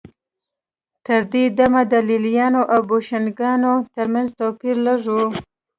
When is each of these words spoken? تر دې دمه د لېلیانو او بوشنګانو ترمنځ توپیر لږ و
تر 1.05 1.21
دې 1.33 1.43
دمه 1.57 1.81
د 1.91 1.93
لېلیانو 2.09 2.61
او 2.73 2.79
بوشنګانو 2.89 3.73
ترمنځ 3.93 4.27
توپیر 4.39 4.75
لږ 4.85 5.01
و 5.13 5.15